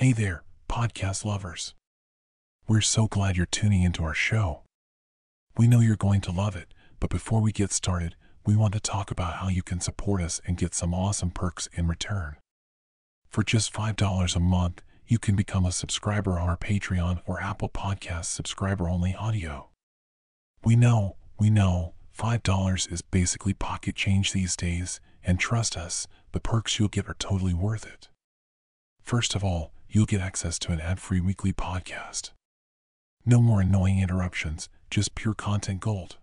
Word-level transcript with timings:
Hey 0.00 0.12
there, 0.12 0.44
podcast 0.68 1.24
lovers. 1.24 1.74
We're 2.68 2.82
so 2.82 3.08
glad 3.08 3.36
you're 3.36 3.46
tuning 3.46 3.82
into 3.82 4.04
our 4.04 4.14
show. 4.14 4.62
We 5.56 5.66
know 5.66 5.80
you're 5.80 5.96
going 5.96 6.20
to 6.20 6.30
love 6.30 6.54
it, 6.54 6.72
but 7.00 7.10
before 7.10 7.40
we 7.40 7.50
get 7.50 7.72
started, 7.72 8.14
we 8.46 8.54
want 8.54 8.74
to 8.74 8.80
talk 8.80 9.10
about 9.10 9.38
how 9.38 9.48
you 9.48 9.60
can 9.60 9.80
support 9.80 10.22
us 10.22 10.40
and 10.46 10.56
get 10.56 10.72
some 10.72 10.94
awesome 10.94 11.30
perks 11.32 11.68
in 11.72 11.88
return. 11.88 12.36
For 13.28 13.42
just 13.42 13.72
$5 13.72 14.36
a 14.36 14.38
month, 14.38 14.82
you 15.08 15.18
can 15.18 15.34
become 15.34 15.66
a 15.66 15.72
subscriber 15.72 16.38
on 16.38 16.48
our 16.48 16.56
Patreon 16.56 17.20
or 17.26 17.42
Apple 17.42 17.68
Podcast 17.68 18.26
subscriber 18.26 18.88
only 18.88 19.16
audio. 19.16 19.70
We 20.62 20.76
know, 20.76 21.16
we 21.40 21.50
know, 21.50 21.94
$5 22.16 22.92
is 22.92 23.02
basically 23.02 23.52
pocket 23.52 23.96
change 23.96 24.32
these 24.32 24.54
days, 24.54 25.00
and 25.24 25.40
trust 25.40 25.76
us, 25.76 26.06
the 26.30 26.38
perks 26.38 26.78
you'll 26.78 26.86
get 26.86 27.08
are 27.08 27.16
totally 27.18 27.52
worth 27.52 27.84
it. 27.84 28.06
First 29.02 29.34
of 29.34 29.42
all, 29.42 29.72
you'll 29.88 30.06
get 30.06 30.20
access 30.20 30.58
to 30.60 30.72
an 30.72 30.80
ad 30.80 31.00
free 31.00 31.20
weekly 31.20 31.52
podcast. 31.52 32.30
No 33.24 33.40
more 33.40 33.60
annoying 33.60 34.00
interruptions, 34.00 34.68
just 34.90 35.14
pure 35.14 35.34
content 35.34 35.80
gold. 35.80 36.16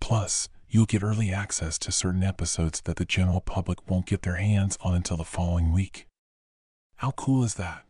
Plus, 0.00 0.48
you'll 0.68 0.86
get 0.86 1.02
early 1.02 1.32
access 1.32 1.78
to 1.78 1.92
certain 1.92 2.22
episodes 2.22 2.80
that 2.82 2.96
the 2.96 3.04
general 3.04 3.40
public 3.40 3.88
won't 3.90 4.06
get 4.06 4.22
their 4.22 4.36
hands 4.36 4.78
on 4.80 4.94
until 4.94 5.16
the 5.16 5.24
following 5.24 5.72
week. 5.72 6.06
How 6.96 7.12
cool 7.12 7.44
is 7.44 7.54
that? 7.54 7.84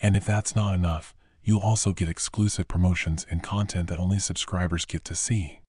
And 0.00 0.16
if 0.16 0.24
that's 0.24 0.54
not 0.56 0.74
enough, 0.74 1.14
you'll 1.42 1.60
also 1.60 1.92
get 1.92 2.08
exclusive 2.08 2.68
promotions 2.68 3.26
and 3.30 3.42
content 3.42 3.88
that 3.88 3.98
only 3.98 4.18
subscribers 4.18 4.84
get 4.84 5.04
to 5.04 5.14
see. 5.14 5.60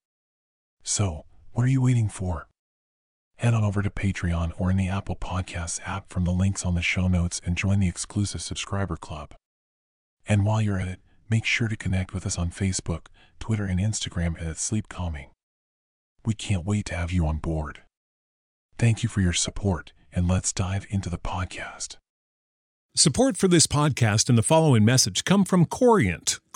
So, 0.84 1.26
what 1.52 1.64
are 1.64 1.70
you 1.70 1.82
waiting 1.82 2.10
for? 2.10 2.48
Head 3.38 3.54
on 3.54 3.64
over 3.64 3.84
to 3.84 3.90
Patreon 3.92 4.52
or 4.58 4.72
in 4.72 4.78
the 4.78 4.90
Apple 4.90 5.16
Podcasts 5.16 5.80
app 5.86 6.10
from 6.10 6.24
the 6.24 6.32
links 6.32 6.66
on 6.66 6.74
the 6.74 6.82
show 6.82 7.08
notes 7.08 7.40
and 7.46 7.56
join 7.56 7.80
the 7.80 7.88
exclusive 7.88 8.42
subscriber 8.42 8.98
club. 8.98 9.36
And 10.28 10.44
while 10.44 10.60
you're 10.60 10.80
at 10.80 10.88
it, 10.88 11.00
make 11.30 11.46
sure 11.46 11.68
to 11.68 11.78
connect 11.78 12.16
with 12.16 12.26
us 12.26 12.40
on 12.40 12.50
Facebook, 12.50 13.08
Twitter, 13.40 13.66
and 13.66 13.80
Instagram 13.80 14.42
at 14.44 14.58
Sleep 14.58 14.90
Calming. 14.90 15.30
We 16.26 16.34
can't 16.34 16.66
wait 16.66 16.88
to 16.88 16.96
have 16.96 17.12
you 17.12 17.28
on 17.28 17.38
board. 17.38 17.84
Thank 18.80 19.04
you 19.04 19.10
for 19.10 19.22
your 19.22 19.34
support, 19.34 19.94
and 20.12 20.28
let's 20.28 20.52
dive 20.52 20.88
into 20.90 21.10
the 21.10 21.20
podcast. 21.20 21.98
Support 22.96 23.38
for 23.38 23.48
this 23.48 23.68
podcast 23.68 24.30
and 24.30 24.38
the 24.38 24.44
following 24.44 24.84
message 24.84 25.24
come 25.24 25.46
from 25.46 25.66
Corient. 25.66 26.40